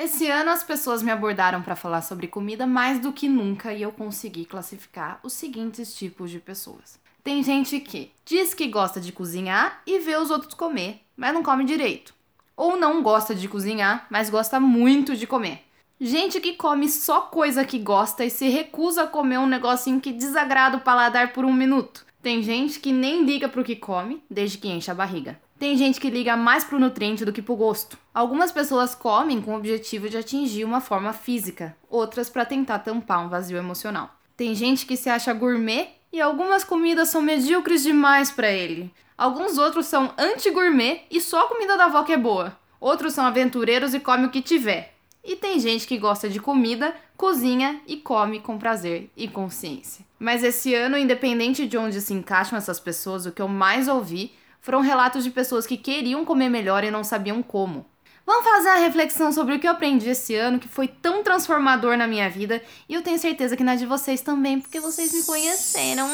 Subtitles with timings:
[0.00, 3.82] Esse ano as pessoas me abordaram para falar sobre comida mais do que nunca e
[3.82, 7.00] eu consegui classificar os seguintes tipos de pessoas.
[7.24, 11.42] Tem gente que diz que gosta de cozinhar e vê os outros comer, mas não
[11.42, 12.14] come direito.
[12.56, 15.64] Ou não gosta de cozinhar, mas gosta muito de comer.
[16.00, 20.12] Gente que come só coisa que gosta e se recusa a comer um negocinho que
[20.12, 22.06] desagrada o paladar por um minuto.
[22.22, 25.40] Tem gente que nem liga pro que come, desde que enche a barriga.
[25.58, 27.98] Tem gente que liga mais pro nutriente do que pro gosto.
[28.14, 33.26] Algumas pessoas comem com o objetivo de atingir uma forma física, outras para tentar tampar
[33.26, 34.14] um vazio emocional.
[34.36, 38.94] Tem gente que se acha gourmet e algumas comidas são medíocres demais para ele.
[39.16, 42.56] Alguns outros são anti-gourmet e só a comida da avó que é boa.
[42.80, 44.94] Outros são aventureiros e come o que tiver.
[45.24, 50.06] E tem gente que gosta de comida, cozinha e come com prazer e consciência.
[50.20, 54.32] Mas esse ano, independente de onde se encaixam essas pessoas, o que eu mais ouvi
[54.68, 57.86] foram relatos de pessoas que queriam comer melhor e não sabiam como.
[58.26, 61.96] Vamos fazer uma reflexão sobre o que eu aprendi esse ano, que foi tão transformador
[61.96, 65.22] na minha vida, e eu tenho certeza que na de vocês também, porque vocês me
[65.22, 66.06] conheceram.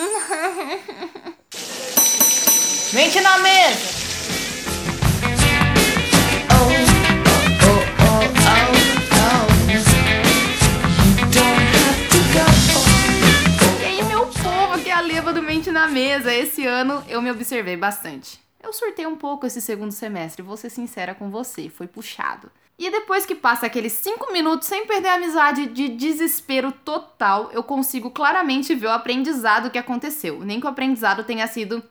[2.94, 4.04] Mente na mesa!
[13.80, 16.32] E aí, meu povo, que é a leva do Mente na Mesa.
[16.32, 18.43] Esse ano eu me observei bastante.
[18.64, 22.50] Eu surtei um pouco esse segundo semestre, vou ser sincera com você, foi puxado.
[22.78, 27.62] E depois que passa aqueles 5 minutos sem perder a amizade de desespero total, eu
[27.62, 30.40] consigo claramente ver o aprendizado que aconteceu.
[30.40, 31.84] Nem que o aprendizado tenha sido.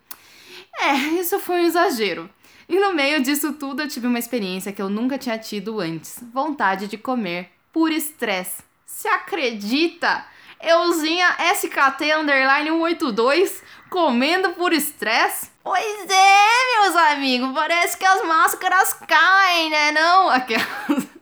[0.79, 2.27] É, isso foi um exagero.
[2.67, 6.23] E no meio disso tudo eu tive uma experiência que eu nunca tinha tido antes:
[6.33, 8.63] vontade de comer por estresse.
[8.83, 10.25] Se acredita?
[10.59, 15.52] Euzinha SKT underline 182 comendo por estresse?
[15.63, 19.91] Pois é, meus amigos, parece que as máscaras caem, né?
[19.93, 21.12] Não, aquelas.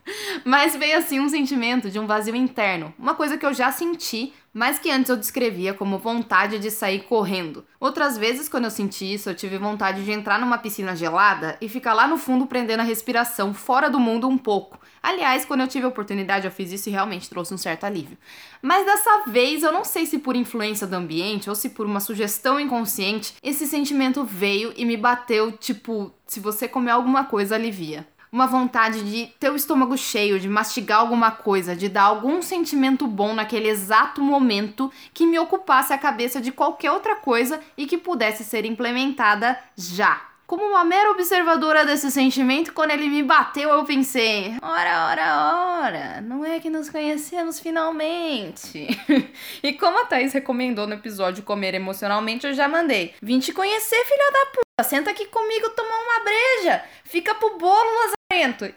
[0.43, 4.33] Mas veio assim um sentimento de um vazio interno, uma coisa que eu já senti,
[4.53, 7.65] mas que antes eu descrevia como vontade de sair correndo.
[7.79, 11.69] Outras vezes, quando eu senti isso, eu tive vontade de entrar numa piscina gelada e
[11.69, 14.79] ficar lá no fundo prendendo a respiração, fora do mundo um pouco.
[15.01, 18.17] Aliás, quando eu tive a oportunidade, eu fiz isso e realmente trouxe um certo alívio.
[18.61, 21.99] Mas dessa vez, eu não sei se por influência do ambiente ou se por uma
[21.99, 28.05] sugestão inconsciente, esse sentimento veio e me bateu, tipo, se você comer alguma coisa, alivia
[28.31, 33.05] uma vontade de ter o estômago cheio, de mastigar alguma coisa, de dar algum sentimento
[33.05, 37.97] bom naquele exato momento que me ocupasse a cabeça de qualquer outra coisa e que
[37.97, 40.31] pudesse ser implementada já.
[40.47, 46.21] Como uma mera observadora desse sentimento, quando ele me bateu, eu pensei: ora, ora, ora,
[46.21, 48.85] não é que nos conhecemos finalmente.
[49.63, 54.03] e como a Thaís recomendou no episódio Comer Emocionalmente, eu já mandei: vim te conhecer,
[54.03, 58.11] filha da puta, senta aqui comigo tomar uma breja, fica pro bolo,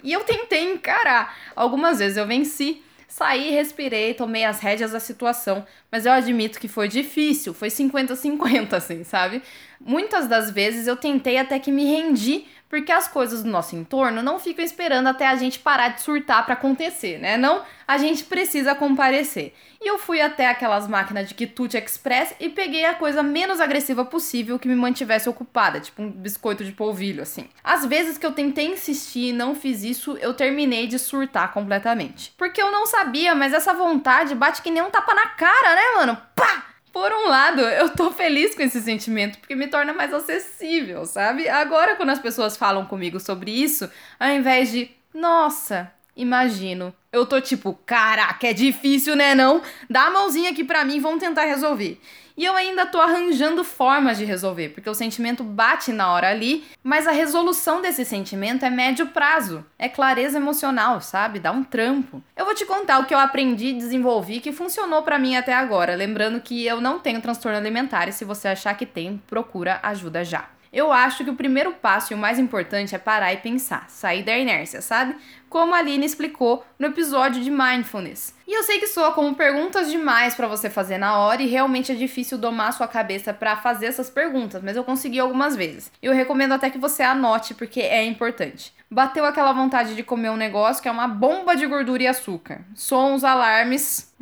[0.03, 1.35] E eu tentei encarar.
[1.55, 2.81] Algumas vezes eu venci.
[3.07, 8.73] Saí, respirei, tomei as rédeas da situação, mas eu admito que foi difícil, foi 50-50,
[8.73, 9.41] assim, sabe?
[9.79, 12.43] Muitas das vezes eu tentei até que me rendi,
[12.75, 16.43] porque as coisas do nosso entorno não ficam esperando até a gente parar de surtar
[16.43, 17.37] para acontecer, né?
[17.37, 19.53] Não, a gente precisa comparecer.
[19.81, 24.03] E eu fui até aquelas máquinas de quitute express e peguei a coisa menos agressiva
[24.03, 27.47] possível que me mantivesse ocupada, tipo um biscoito de polvilho, assim.
[27.63, 32.33] Às vezes que eu tentei insistir e não fiz isso, eu terminei de surtar completamente.
[32.37, 35.95] Porque eu não sabia, mas essa vontade bate que nem um tapa na cara, né,
[35.95, 36.17] mano?
[36.35, 36.74] Pá!
[36.95, 41.49] Por um lado, eu tô feliz com esse sentimento porque me torna mais acessível, sabe?
[41.49, 47.39] Agora, quando as pessoas falam comigo sobre isso, ao invés de, nossa, imagino, eu tô
[47.39, 49.33] tipo, caraca, é difícil, né?
[49.33, 49.61] Não?
[49.89, 51.99] Dá a mãozinha aqui pra mim, vamos tentar resolver.
[52.37, 56.65] E eu ainda tô arranjando formas de resolver, porque o sentimento bate na hora ali,
[56.83, 59.65] mas a resolução desse sentimento é médio prazo.
[59.79, 61.39] É clareza emocional, sabe?
[61.39, 62.21] Dá um trampo.
[62.35, 65.53] Eu vou te contar o que eu aprendi e desenvolvi que funcionou para mim até
[65.53, 69.79] agora, lembrando que eu não tenho transtorno alimentar e se você achar que tem, procura
[69.81, 70.49] ajuda já.
[70.75, 74.23] Eu acho que o primeiro passo e o mais importante é parar e pensar, sair
[74.23, 75.15] da inércia, sabe?
[75.47, 78.35] Como a Aline explicou no episódio de Mindfulness.
[78.45, 81.93] E eu sei que soa como perguntas demais para você fazer na hora e realmente
[81.93, 85.89] é difícil domar sua cabeça para fazer essas perguntas, mas eu consegui algumas vezes.
[86.01, 88.75] Eu recomendo até que você anote porque é importante.
[88.91, 92.61] Bateu aquela vontade de comer um negócio que é uma bomba de gordura e açúcar.
[92.75, 94.13] Sons, alarmes.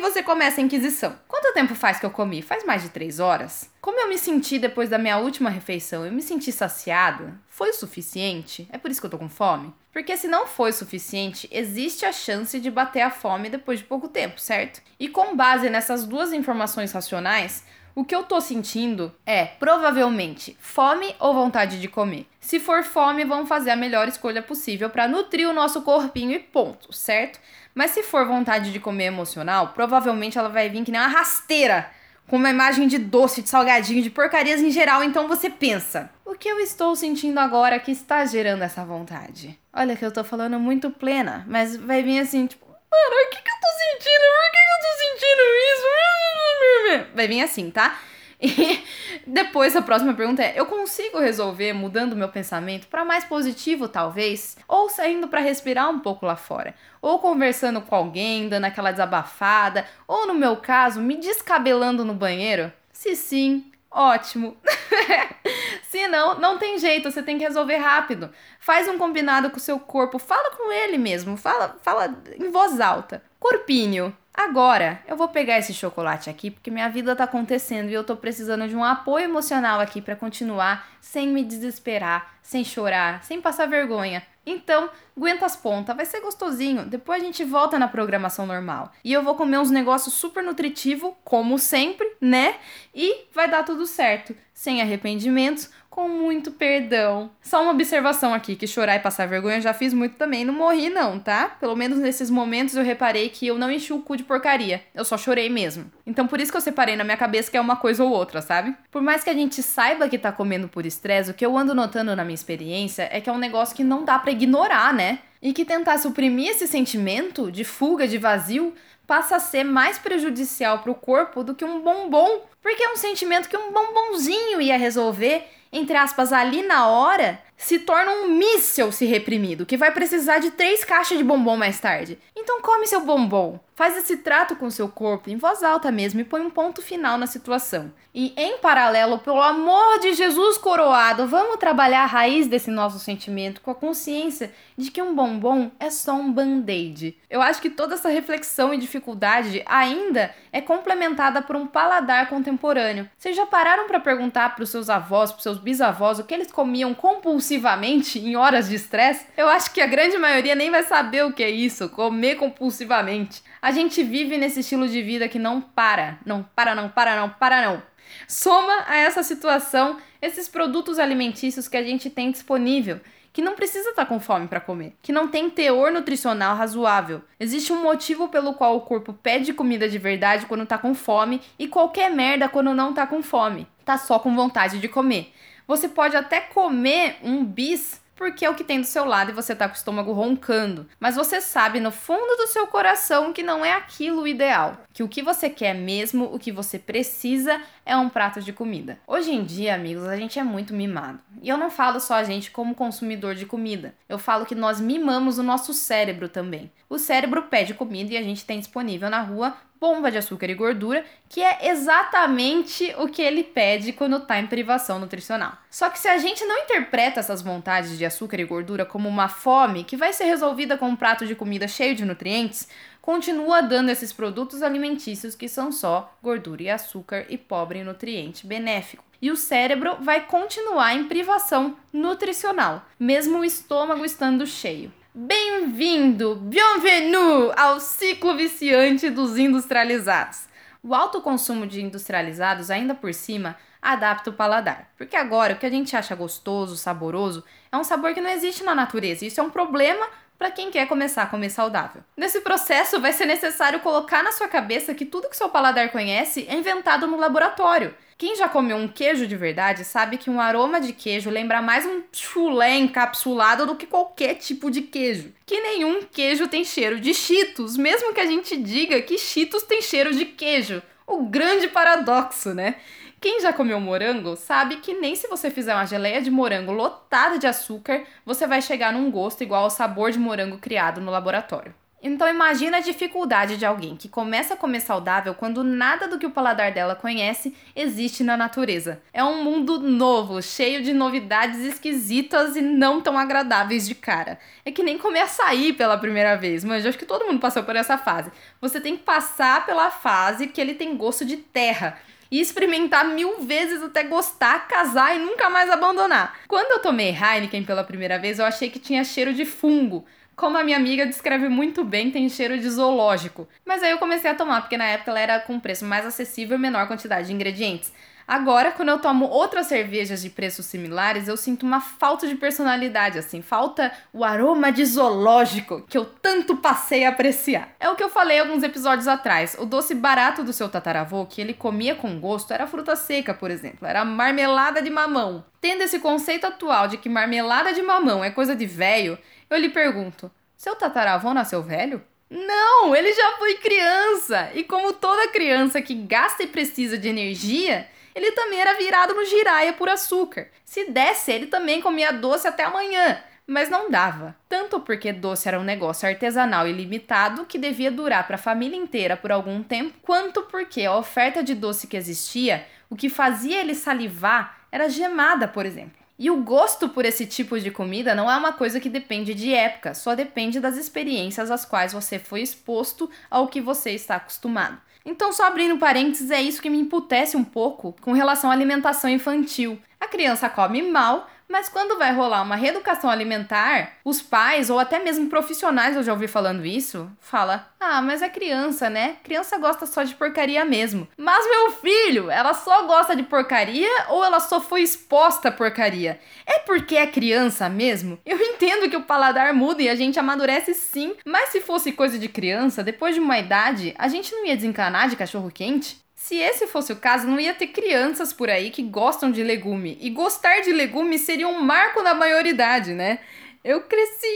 [0.00, 1.16] Você começa a inquisição.
[1.40, 2.42] Quanto tempo faz que eu comi?
[2.42, 3.70] Faz mais de três horas?
[3.80, 6.04] Como eu me senti depois da minha última refeição?
[6.04, 7.32] Eu me senti saciada?
[7.48, 8.68] Foi o suficiente?
[8.72, 9.72] É por isso que eu tô com fome?
[9.92, 13.84] Porque se não foi o suficiente, existe a chance de bater a fome depois de
[13.84, 14.82] pouco tempo, certo?
[14.98, 17.62] E com base nessas duas informações racionais,
[17.98, 22.28] O que eu tô sentindo é provavelmente fome ou vontade de comer.
[22.38, 26.38] Se for fome, vamos fazer a melhor escolha possível para nutrir o nosso corpinho e
[26.38, 27.40] ponto, certo?
[27.78, 31.88] Mas se for vontade de comer emocional, provavelmente ela vai vir que nem uma rasteira,
[32.26, 35.04] com uma imagem de doce, de salgadinho, de porcarias em geral.
[35.04, 39.56] Então você pensa: o que eu estou sentindo agora que está gerando essa vontade?
[39.72, 43.40] Olha que eu tô falando muito plena, mas vai vir assim, tipo, mano, o que,
[43.40, 44.24] que eu tô sentindo?
[44.34, 47.06] Por que, que eu tô sentindo isso?
[47.14, 47.96] Vai vir assim, tá?
[48.40, 48.84] E
[49.28, 54.56] depois a próxima pergunta é: eu consigo resolver mudando meu pensamento para mais positivo, talvez?
[54.66, 56.74] Ou saindo para respirar um pouco lá fora?
[57.02, 59.86] Ou conversando com alguém, dando aquela desabafada?
[60.06, 62.72] Ou no meu caso, me descabelando no banheiro?
[62.92, 64.56] Se sim, ótimo.
[65.88, 68.30] Se não, não tem jeito, você tem que resolver rápido.
[68.60, 72.78] Faz um combinado com o seu corpo, fala com ele mesmo, fala, fala em voz
[72.80, 73.22] alta.
[73.40, 78.04] Corpinho, Agora, eu vou pegar esse chocolate aqui porque minha vida tá acontecendo e eu
[78.04, 83.40] tô precisando de um apoio emocional aqui para continuar sem me desesperar, sem chorar, sem
[83.40, 84.22] passar vergonha.
[84.46, 86.86] Então, aguenta as pontas, vai ser gostosinho.
[86.86, 88.92] Depois a gente volta na programação normal.
[89.02, 92.54] E eu vou comer uns negócios super nutritivo, como sempre, né?
[92.94, 95.68] E vai dar tudo certo, sem arrependimentos,
[95.98, 97.28] com muito perdão.
[97.42, 100.44] Só uma observação aqui, que chorar e passar vergonha eu já fiz muito também.
[100.44, 101.48] Não morri não, tá?
[101.58, 104.80] Pelo menos nesses momentos eu reparei que eu não enchi o cu de porcaria.
[104.94, 105.90] Eu só chorei mesmo.
[106.06, 108.40] Então por isso que eu separei na minha cabeça que é uma coisa ou outra,
[108.40, 108.76] sabe?
[108.92, 111.74] Por mais que a gente saiba que tá comendo por estresse, o que eu ando
[111.74, 115.18] notando na minha experiência é que é um negócio que não dá para ignorar, né?
[115.42, 118.72] E que tentar suprimir esse sentimento de fuga, de vazio,
[119.04, 122.96] passa a ser mais prejudicial para o corpo do que um bombom, porque é um
[122.96, 128.92] sentimento que um bombonzinho ia resolver entre aspas, ali na hora, se torna um míssil
[128.92, 132.16] se reprimido, que vai precisar de três caixas de bombom mais tarde.
[132.34, 133.58] Então come seu bombom.
[133.74, 137.16] Faz esse trato com seu corpo em voz alta mesmo e põe um ponto final
[137.16, 137.92] na situação.
[138.12, 143.60] E em paralelo, pelo amor de Jesus coroado, vamos trabalhar a raiz desse nosso sentimento
[143.60, 147.16] com a consciência de que um bombom é só um band-aid.
[147.30, 153.08] Eu acho que toda essa reflexão e dificuldade ainda é complementada por um paladar contemporâneo.
[153.16, 156.50] Vocês já pararam para perguntar para os seus avós, para seus bisavós o que eles
[156.50, 159.26] comiam compulsivamente em horas de estresse?
[159.36, 163.42] Eu acho que a grande maioria nem vai saber o que é isso, comer compulsivamente.
[163.60, 167.30] A gente vive nesse estilo de vida que não para, não para, não para, não
[167.30, 167.82] para, não.
[168.26, 173.00] Soma a essa situação esses produtos alimentícios que a gente tem disponível,
[173.32, 177.22] que não precisa estar tá com fome para comer, que não tem teor nutricional razoável.
[177.38, 181.40] Existe um motivo pelo qual o corpo pede comida de verdade quando tá com fome
[181.58, 185.32] e qualquer merda quando não tá com fome, tá só com vontade de comer.
[185.68, 189.34] Você pode até comer um bis porque é o que tem do seu lado e
[189.34, 190.88] você tá com o estômago roncando.
[190.98, 194.78] Mas você sabe no fundo do seu coração que não é aquilo o ideal.
[194.92, 198.98] Que o que você quer mesmo, o que você precisa é um prato de comida.
[199.06, 201.18] Hoje em dia, amigos, a gente é muito mimado.
[201.42, 203.94] E eu não falo só a gente como consumidor de comida.
[204.06, 206.70] Eu falo que nós mimamos o nosso cérebro também.
[206.90, 210.54] O cérebro pede comida e a gente tem disponível na rua bomba de açúcar e
[210.54, 215.52] gordura, que é exatamente o que ele pede quando está em privação nutricional.
[215.70, 219.28] Só que se a gente não interpreta essas vontades de açúcar e gordura como uma
[219.28, 222.68] fome que vai ser resolvida com um prato de comida cheio de nutrientes,
[223.08, 228.46] continua dando esses produtos alimentícios que são só gordura e açúcar e pobre em nutriente
[228.46, 229.02] benéfico.
[229.22, 234.92] E o cérebro vai continuar em privação nutricional, mesmo o estômago estando cheio.
[235.14, 240.40] Bem-vindo, bienvenue ao ciclo viciante dos industrializados.
[240.82, 244.90] O alto consumo de industrializados, ainda por cima, adapta o paladar.
[244.98, 247.42] Porque agora o que a gente acha gostoso, saboroso,
[247.72, 249.24] é um sabor que não existe na natureza.
[249.24, 250.06] Isso é um problema
[250.38, 252.02] para quem quer começar a comer saudável.
[252.16, 256.46] Nesse processo, vai ser necessário colocar na sua cabeça que tudo que seu paladar conhece
[256.48, 257.94] é inventado no laboratório.
[258.16, 261.86] Quem já comeu um queijo de verdade sabe que um aroma de queijo lembra mais
[261.86, 265.32] um chulé encapsulado do que qualquer tipo de queijo.
[265.46, 269.80] Que nenhum queijo tem cheiro de cheetos, mesmo que a gente diga que cheetos tem
[269.82, 270.82] cheiro de queijo.
[271.06, 272.74] O grande paradoxo, né?
[273.20, 277.36] Quem já comeu morango sabe que nem se você fizer uma geleia de morango lotada
[277.36, 281.74] de açúcar, você vai chegar num gosto igual ao sabor de morango criado no laboratório.
[282.00, 286.26] Então imagina a dificuldade de alguém que começa a comer saudável quando nada do que
[286.26, 289.02] o paladar dela conhece existe na natureza.
[289.12, 294.38] É um mundo novo, cheio de novidades esquisitas e não tão agradáveis de cara.
[294.64, 297.74] É que nem comer açaí pela primeira vez, mas acho que todo mundo passou por
[297.74, 298.30] essa fase.
[298.60, 301.98] Você tem que passar pela fase que ele tem gosto de terra
[302.30, 306.38] e experimentar mil vezes até gostar, casar e nunca mais abandonar.
[306.46, 310.04] Quando eu tomei Heineken pela primeira vez, eu achei que tinha cheiro de fungo.
[310.36, 313.48] Como a minha amiga descreve muito bem, tem cheiro de zoológico.
[313.66, 316.56] Mas aí eu comecei a tomar, porque na época ela era com preço mais acessível
[316.56, 317.92] e menor quantidade de ingredientes.
[318.28, 323.18] Agora, quando eu tomo outras cervejas de preços similares, eu sinto uma falta de personalidade,
[323.18, 327.74] assim, falta o aroma de zoológico que eu tanto passei a apreciar.
[327.80, 329.56] É o que eu falei alguns episódios atrás.
[329.58, 333.50] O doce barato do seu tataravô, que ele comia com gosto, era fruta seca, por
[333.50, 335.42] exemplo, era marmelada de mamão.
[335.58, 339.18] Tendo esse conceito atual de que marmelada de mamão é coisa de velho,
[339.48, 342.04] eu lhe pergunto: seu tataravô nasceu velho?
[342.28, 344.50] Não, ele já foi criança!
[344.52, 349.24] E como toda criança que gasta e precisa de energia, ele também era virado no
[349.24, 350.48] giraia por açúcar.
[350.64, 353.22] Se desse, ele também comia doce até amanhã.
[353.46, 354.36] Mas não dava.
[354.48, 358.76] Tanto porque doce era um negócio artesanal e limitado que devia durar para a família
[358.76, 363.60] inteira por algum tempo, quanto porque a oferta de doce que existia, o que fazia
[363.60, 365.96] ele salivar, era gemada, por exemplo.
[366.18, 369.54] E o gosto por esse tipo de comida não é uma coisa que depende de
[369.54, 374.78] época, só depende das experiências às quais você foi exposto ao que você está acostumado.
[375.10, 379.08] Então, só abrindo parênteses, é isso que me emputece um pouco com relação à alimentação
[379.08, 379.78] infantil.
[379.98, 384.98] A criança come mal, mas quando vai rolar uma reeducação alimentar, os pais ou até
[384.98, 389.16] mesmo profissionais, eu já ouvi falando isso, fala: "Ah, mas é criança, né?
[389.24, 391.08] Criança gosta só de porcaria mesmo".
[391.16, 396.20] Mas meu filho, ela só gosta de porcaria ou ela só foi exposta a porcaria?
[396.46, 398.18] É porque é criança mesmo?
[398.24, 402.18] Eu entendo que o paladar muda e a gente amadurece sim, mas se fosse coisa
[402.18, 405.96] de criança, depois de uma idade, a gente não ia desencanar de cachorro quente?
[406.28, 409.96] Se esse fosse o caso, não ia ter crianças por aí que gostam de legume.
[409.98, 413.20] E gostar de legume seria um marco da maioridade, né?
[413.64, 414.26] Eu cresci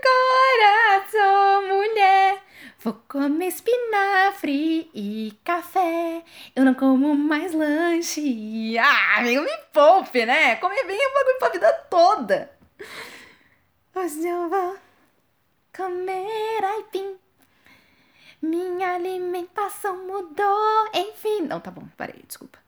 [0.00, 2.42] agora, sou mulher.
[2.78, 6.22] Vou comer espinafre e café.
[6.56, 8.78] Eu não como mais lanche.
[8.78, 10.56] Ah, amigo, me poupe, né?
[10.56, 12.50] Comer bem é um bagulho pra vida toda.
[13.94, 14.78] Hoje eu vou
[15.76, 17.21] comer aipim.
[18.42, 21.42] Minha alimentação mudou, enfim.
[21.42, 22.58] Não, tá bom, parei, desculpa.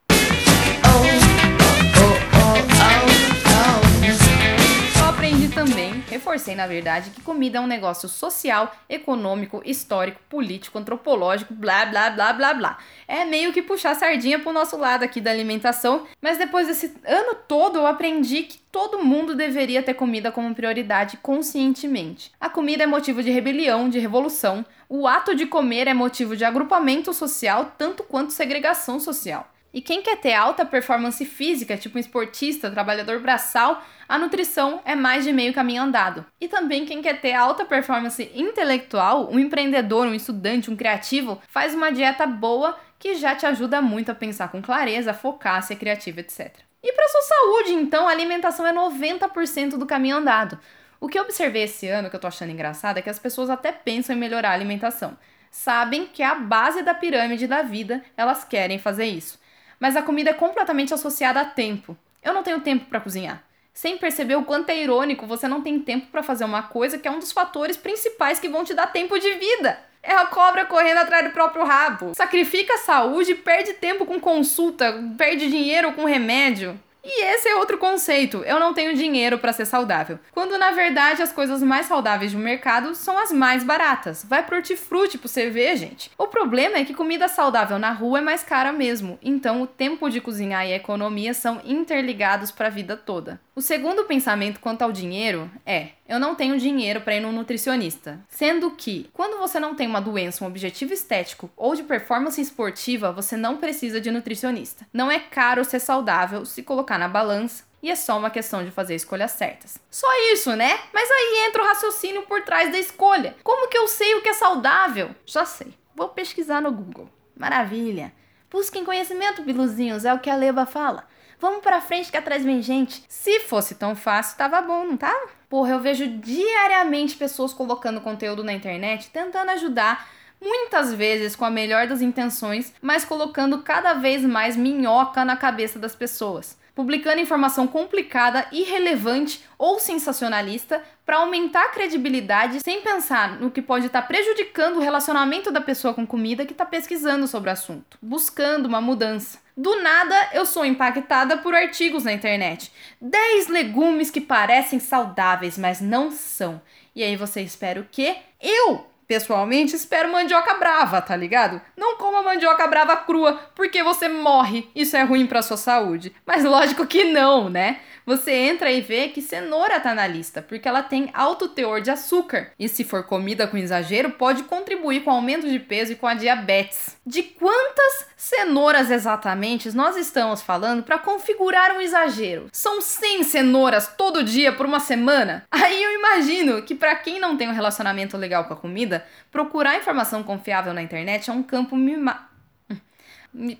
[5.64, 11.86] Também, reforcei na verdade, que comida é um negócio social, econômico, histórico, político, antropológico, blá
[11.86, 12.78] blá blá blá blá.
[13.08, 17.34] É meio que puxar sardinha pro nosso lado aqui da alimentação, mas depois desse ano
[17.48, 22.30] todo eu aprendi que todo mundo deveria ter comida como prioridade conscientemente.
[22.38, 26.44] A comida é motivo de rebelião, de revolução, o ato de comer é motivo de
[26.44, 29.48] agrupamento social tanto quanto segregação social.
[29.74, 34.94] E quem quer ter alta performance física, tipo um esportista, trabalhador braçal, a nutrição é
[34.94, 36.24] mais de meio caminho andado.
[36.40, 41.74] E também quem quer ter alta performance intelectual, um empreendedor, um estudante, um criativo, faz
[41.74, 46.20] uma dieta boa que já te ajuda muito a pensar com clareza, focar, ser criativo,
[46.20, 46.54] etc.
[46.80, 50.56] E para sua saúde, então, a alimentação é 90% do caminho andado.
[51.00, 53.50] O que eu observei esse ano, que eu tô achando engraçado, é que as pessoas
[53.50, 55.18] até pensam em melhorar a alimentação.
[55.50, 59.42] Sabem que é a base da pirâmide da vida, elas querem fazer isso.
[59.84, 61.94] Mas a comida é completamente associada a tempo.
[62.22, 63.44] Eu não tenho tempo para cozinhar.
[63.74, 67.06] Sem perceber o quanto é irônico, você não tem tempo para fazer uma coisa que
[67.06, 69.78] é um dos fatores principais que vão te dar tempo de vida.
[70.02, 72.14] É a cobra correndo atrás do próprio rabo.
[72.14, 76.80] Sacrifica a saúde, perde tempo com consulta, perde dinheiro com remédio.
[77.04, 78.38] E esse é outro conceito.
[78.44, 80.18] Eu não tenho dinheiro para ser saudável.
[80.32, 84.24] Quando na verdade as coisas mais saudáveis do mercado são as mais baratas.
[84.28, 86.10] Vai pro hortifruti pra você ver, gente.
[86.16, 89.18] O problema é que comida saudável na rua é mais cara mesmo.
[89.22, 93.40] Então o tempo de cozinhar e a economia são interligados para a vida toda.
[93.56, 98.18] O segundo pensamento quanto ao dinheiro é: eu não tenho dinheiro para ir no nutricionista.
[98.28, 103.12] Sendo que, quando você não tem uma doença, um objetivo estético ou de performance esportiva,
[103.12, 104.84] você não precisa de nutricionista.
[104.92, 108.72] Não é caro ser saudável se colocar na balança e é só uma questão de
[108.72, 109.78] fazer escolhas certas.
[109.88, 110.76] Só isso, né?
[110.92, 113.36] Mas aí entra o raciocínio por trás da escolha.
[113.44, 115.10] Como que eu sei o que é saudável?
[115.24, 115.72] Já sei.
[115.94, 117.08] Vou pesquisar no Google.
[117.36, 118.12] Maravilha.
[118.50, 121.06] Busquem conhecimento, biluzinhos, é o que a Leba fala.
[121.44, 123.04] Vamos pra frente que atrás vem gente.
[123.06, 125.28] Se fosse tão fácil, tava bom, não tava?
[125.46, 130.08] Porra, eu vejo diariamente pessoas colocando conteúdo na internet, tentando ajudar,
[130.40, 135.78] muitas vezes com a melhor das intenções, mas colocando cada vez mais minhoca na cabeça
[135.78, 143.48] das pessoas publicando informação complicada, irrelevante ou sensacionalista para aumentar a credibilidade sem pensar no
[143.48, 147.48] que pode estar tá prejudicando o relacionamento da pessoa com comida que está pesquisando sobre
[147.48, 149.43] o assunto, buscando uma mudança.
[149.56, 152.72] Do nada, eu sou impactada por artigos na internet.
[153.00, 156.60] 10 legumes que parecem saudáveis, mas não são.
[156.94, 158.16] E aí você espera o quê?
[158.40, 161.60] Eu pessoalmente, espero mandioca brava, tá ligado?
[161.76, 164.68] Não coma mandioca brava crua, porque você morre.
[164.74, 166.14] Isso é ruim para sua saúde.
[166.26, 167.80] Mas lógico que não, né?
[168.06, 171.90] Você entra e vê que cenoura tá na lista, porque ela tem alto teor de
[171.90, 172.50] açúcar.
[172.58, 176.12] E se for comida com exagero, pode contribuir com aumento de peso e com a
[176.12, 176.98] diabetes.
[177.06, 182.48] De quantas cenouras exatamente nós estamos falando para configurar um exagero?
[182.52, 185.46] São 100 cenouras todo dia por uma semana?
[185.50, 188.93] Aí eu imagino que para quem não tem um relacionamento legal com a comida,
[189.30, 192.34] procurar informação confiável na internet é um campo mimado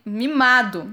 [0.05, 0.89] mimado.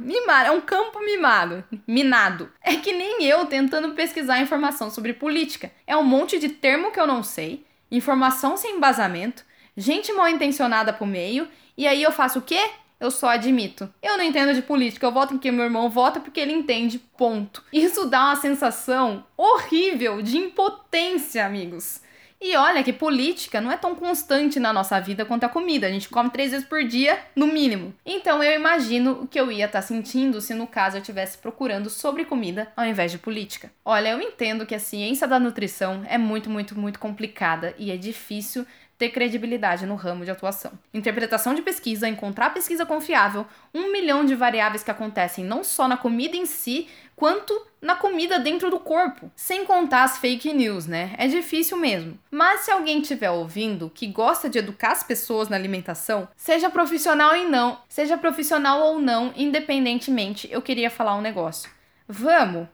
[0.45, 1.63] É um campo mimado.
[1.87, 2.51] Minado.
[2.63, 5.71] É que nem eu tentando pesquisar informação sobre política.
[5.85, 9.45] É um monte de termo que eu não sei, informação sem embasamento,
[9.77, 12.71] gente mal intencionada pro meio, e aí eu faço o quê?
[12.99, 13.91] Eu só admito.
[14.01, 17.63] Eu não entendo de política, eu voto porque meu irmão vota porque ele entende, ponto.
[17.73, 22.01] Isso dá uma sensação horrível de impotência, amigos.
[22.41, 25.85] E olha que política não é tão constante na nossa vida quanto a comida.
[25.85, 27.93] A gente come três vezes por dia, no mínimo.
[28.03, 31.37] Então eu imagino o que eu ia estar tá sentindo se no caso eu estivesse
[31.37, 33.71] procurando sobre comida ao invés de política.
[33.85, 37.97] Olha, eu entendo que a ciência da nutrição é muito, muito, muito complicada e é
[37.97, 38.65] difícil
[39.01, 40.73] ter credibilidade no ramo de atuação.
[40.93, 45.97] Interpretação de pesquisa, encontrar pesquisa confiável, um milhão de variáveis que acontecem não só na
[45.97, 49.31] comida em si, quanto na comida dentro do corpo.
[49.35, 51.15] Sem contar as fake news, né?
[51.17, 52.15] É difícil mesmo.
[52.29, 57.35] Mas se alguém estiver ouvindo que gosta de educar as pessoas na alimentação, seja profissional
[57.35, 61.71] e não, seja profissional ou não, independentemente, eu queria falar um negócio.
[62.07, 62.67] Vamos,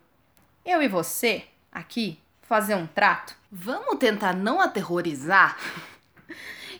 [0.66, 3.34] eu e você, aqui, fazer um trato?
[3.50, 5.56] Vamos tentar não aterrorizar?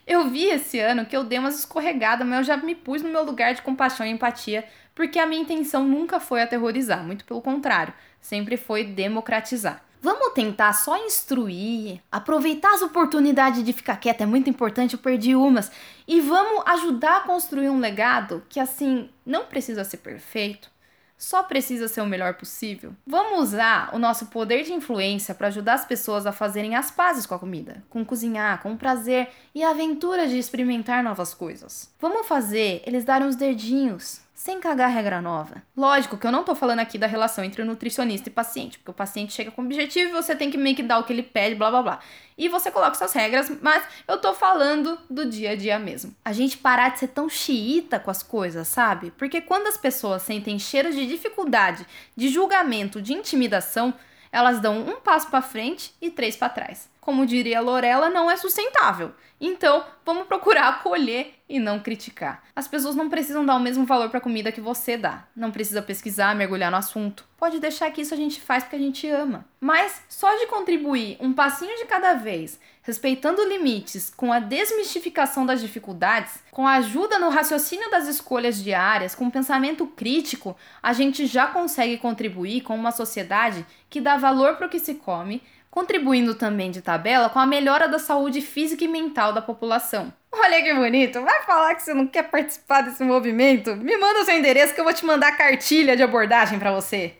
[0.06, 3.10] Eu vi esse ano que eu dei umas escorregadas, mas eu já me pus no
[3.10, 7.42] meu lugar de compaixão e empatia, porque a minha intenção nunca foi aterrorizar, muito pelo
[7.42, 9.84] contrário, sempre foi democratizar.
[10.02, 15.36] Vamos tentar só instruir, aproveitar as oportunidades de ficar quieta, é muito importante, eu perdi
[15.36, 15.72] umas.
[16.08, 20.70] E vamos ajudar a construir um legado que, assim, não precisa ser perfeito,
[21.18, 22.94] só precisa ser o melhor possível?
[23.06, 27.26] Vamos usar o nosso poder de influência para ajudar as pessoas a fazerem as pazes
[27.26, 31.90] com a comida, com cozinhar, com prazer e a aventura de experimentar novas coisas.
[32.00, 35.64] Vamos fazer eles darem os dedinhos, sem cagar regra nova.
[35.76, 38.94] Lógico que eu não tô falando aqui da relação entre nutricionista e paciente, porque o
[38.94, 41.56] paciente chega com objetivo e você tem que meio que dar o que ele pede,
[41.56, 42.00] blá blá blá.
[42.38, 46.16] E você coloca suas regras, mas eu tô falando do dia a dia mesmo.
[46.24, 49.10] A gente parar de ser tão xiita com as coisas, sabe?
[49.18, 51.84] Porque quando as pessoas sentem cheiros de dificuldade,
[52.16, 53.92] de julgamento, de intimidação,
[54.32, 56.88] elas dão um passo para frente e três para trás.
[57.08, 59.14] Como diria Lorela, não é sustentável.
[59.40, 62.44] Então, vamos procurar acolher e não criticar.
[62.54, 65.26] As pessoas não precisam dar o mesmo valor para a comida que você dá.
[65.34, 67.26] Não precisa pesquisar, mergulhar no assunto.
[67.38, 69.46] Pode deixar que isso a gente faz porque a gente ama.
[69.58, 75.62] Mas só de contribuir um passinho de cada vez, respeitando limites, com a desmistificação das
[75.62, 81.48] dificuldades, com a ajuda no raciocínio das escolhas diárias, com pensamento crítico, a gente já
[81.48, 86.72] consegue contribuir com uma sociedade que dá valor para o que se come contribuindo também
[86.72, 90.12] de tabela com a melhora da saúde física e mental da população.
[90.32, 91.22] Olha que bonito!
[91.22, 93.76] Vai falar que você não quer participar desse movimento?
[93.76, 96.72] Me manda o seu endereço que eu vou te mandar a cartilha de abordagem para
[96.72, 97.14] você.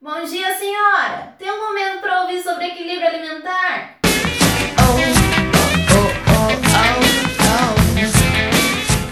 [0.00, 1.34] Bom dia, senhora!
[1.38, 3.98] Tem um momento para ouvir sobre equilíbrio alimentar?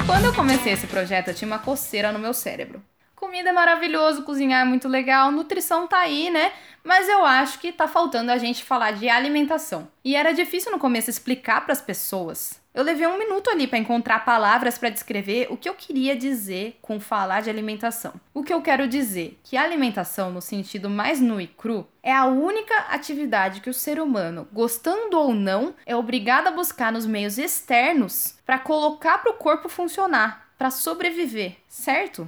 [0.04, 2.82] Quando eu comecei esse projeto, eu tinha uma coceira no meu cérebro.
[3.20, 6.52] Comida é maravilhoso, cozinhar é muito legal, nutrição tá aí, né?
[6.82, 9.86] Mas eu acho que tá faltando a gente falar de alimentação.
[10.02, 12.58] E era difícil no começo explicar para as pessoas.
[12.72, 16.78] Eu levei um minuto ali para encontrar palavras para descrever o que eu queria dizer
[16.80, 18.14] com falar de alimentação.
[18.32, 22.14] O que eu quero dizer que a alimentação, no sentido mais nu e cru, é
[22.14, 27.04] a única atividade que o ser humano, gostando ou não, é obrigado a buscar nos
[27.04, 32.26] meios externos para colocar para o corpo funcionar, para sobreviver, certo?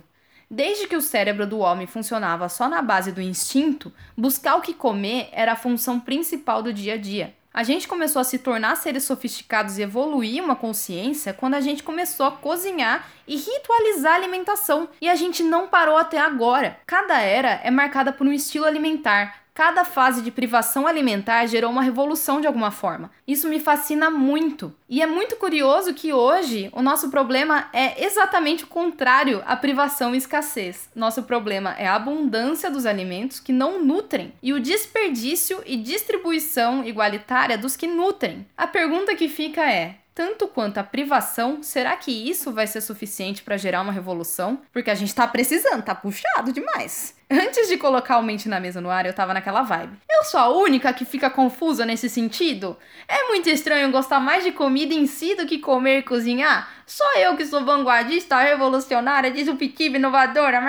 [0.54, 4.74] Desde que o cérebro do homem funcionava só na base do instinto, buscar o que
[4.74, 7.34] comer era a função principal do dia a dia.
[7.54, 11.82] A gente começou a se tornar seres sofisticados e evoluir uma consciência quando a gente
[11.82, 14.90] começou a cozinhar e ritualizar a alimentação.
[15.00, 16.78] E a gente não parou até agora.
[16.86, 21.82] Cada era é marcada por um estilo alimentar, Cada fase de privação alimentar gerou uma
[21.82, 23.10] revolução de alguma forma.
[23.28, 24.74] Isso me fascina muito.
[24.88, 30.14] E é muito curioso que hoje o nosso problema é exatamente o contrário à privação
[30.14, 30.88] e escassez.
[30.94, 36.82] Nosso problema é a abundância dos alimentos que não nutrem e o desperdício e distribuição
[36.82, 38.46] igualitária dos que nutrem.
[38.56, 43.42] A pergunta que fica é: tanto quanto a privação, será que isso vai ser suficiente
[43.42, 44.60] para gerar uma revolução?
[44.72, 47.16] Porque a gente tá precisando, tá puxado demais.
[47.32, 49.96] Antes de colocar o mente na mesa no ar, eu tava naquela vibe.
[50.10, 52.76] Eu sou a única que fica confusa nesse sentido?
[53.08, 56.68] É muito estranho gostar mais de comida em si do que comer e cozinhar?
[56.86, 60.60] Só eu que sou vanguardista, revolucionária, disruptiva, inovadora.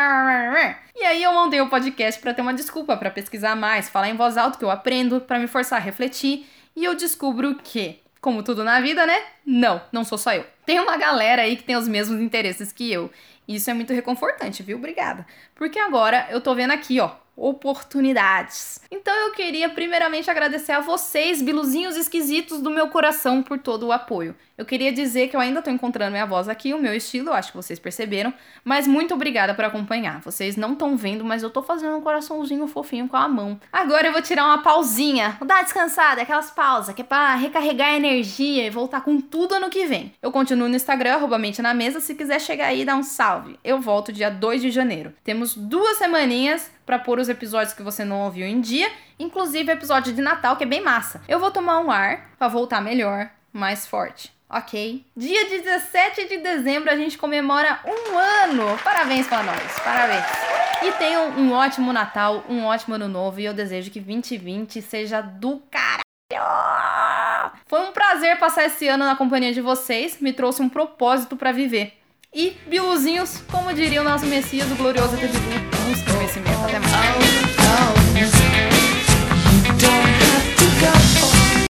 [0.95, 4.07] E aí eu montei o um podcast para ter uma desculpa para pesquisar mais, falar
[4.07, 6.47] em voz alta que eu aprendo, para me forçar a refletir,
[6.77, 9.21] e eu descubro que como tudo na vida, né?
[9.45, 10.52] Não, não sou só eu.
[10.65, 13.11] Tem uma galera aí que tem os mesmos interesses que eu.
[13.47, 14.77] Isso é muito reconfortante, viu?
[14.77, 15.25] Obrigada.
[15.55, 18.79] Porque agora eu tô vendo aqui, ó, oportunidades.
[18.89, 23.91] Então eu queria primeiramente agradecer a vocês, biluzinhos esquisitos do meu coração, por todo o
[23.91, 24.35] apoio.
[24.55, 27.33] Eu queria dizer que eu ainda tô encontrando minha voz aqui, o meu estilo, eu
[27.33, 28.31] acho que vocês perceberam,
[28.63, 30.21] mas muito obrigada por acompanhar.
[30.21, 33.59] Vocês não estão vendo, mas eu tô fazendo um coraçãozinho fofinho com a mão.
[33.71, 37.89] Agora eu vou tirar uma pausinha, vou dar descansada, aquelas pausas que é pra recarregar
[37.89, 40.13] a energia e voltar com tudo ano que vem.
[40.21, 43.59] Eu continuo no Instagram, arroba na mesa, se quiser chegar aí e dar um salve.
[43.63, 45.13] Eu volto dia 2 de janeiro.
[45.23, 49.73] Temos duas semaninhas para pôr os episódios que você não ouviu em dia, inclusive o
[49.73, 51.21] episódio de Natal, que é bem massa.
[51.27, 54.31] Eu vou tomar um ar para voltar melhor, mais forte.
[54.53, 55.03] Ok?
[55.17, 58.77] Dia 17 de dezembro a gente comemora um ano.
[58.83, 60.23] Parabéns para nós, parabéns.
[60.83, 65.21] E tenham um ótimo Natal, um ótimo ano novo e eu desejo que 2020 seja
[65.21, 66.03] do caralho.
[67.65, 71.51] Foi um prazer passar esse ano na companhia de vocês, me trouxe um propósito para
[71.51, 71.99] viver.
[72.31, 75.33] E, biluzinhos, como diria o nosso Messias, o glorioso TV
[75.89, 76.63] busca conhecimento.
[76.63, 77.52] Até mais.